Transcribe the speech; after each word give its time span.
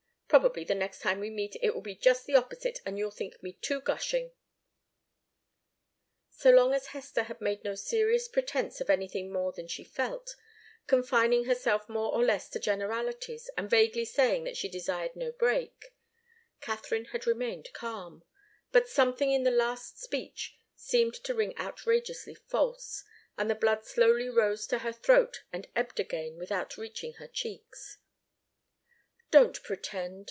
Probably 0.27 0.63
the 0.63 0.75
next 0.75 0.99
time 1.01 1.19
we 1.19 1.29
meet 1.29 1.57
it 1.61 1.75
will 1.75 1.81
be 1.81 1.93
just 1.93 2.25
the 2.25 2.35
opposite, 2.37 2.79
and 2.85 2.97
you'll 2.97 3.11
think 3.11 3.43
me 3.43 3.51
too 3.51 3.81
gushing." 3.81 4.31
So 6.29 6.51
long 6.51 6.73
as 6.73 6.87
Hester 6.87 7.23
had 7.23 7.41
made 7.41 7.65
no 7.65 7.75
serious 7.75 8.29
pretence 8.29 8.79
of 8.79 8.89
anything 8.89 9.29
more 9.29 9.51
than 9.51 9.67
she 9.67 9.83
felt, 9.83 10.37
confining 10.87 11.43
herself 11.43 11.89
more 11.89 12.13
or 12.13 12.23
less 12.23 12.47
to 12.51 12.59
generalities 12.61 13.49
and 13.57 13.69
vaguely 13.69 14.05
saying 14.05 14.45
that 14.45 14.55
she 14.55 14.69
desired 14.69 15.17
no 15.17 15.33
break, 15.33 15.93
Katharine 16.61 17.07
had 17.11 17.27
remained 17.27 17.67
calm, 17.73 18.23
but 18.71 18.87
something 18.87 19.33
in 19.33 19.43
the 19.43 19.51
last 19.51 19.99
speech 20.01 20.55
seemed 20.77 21.13
to 21.25 21.33
ring 21.35 21.53
outrageously 21.59 22.35
false, 22.35 23.03
and 23.37 23.49
the 23.49 23.53
blood 23.53 23.85
slowly 23.85 24.29
rose 24.29 24.65
to 24.67 24.79
her 24.79 24.93
throat 24.93 25.43
and 25.51 25.67
ebbed 25.75 25.99
again 25.99 26.37
without 26.37 26.77
reaching 26.77 27.15
her 27.15 27.27
cheeks. 27.27 27.97
"Don't 29.29 29.61
pretend!" 29.63 30.19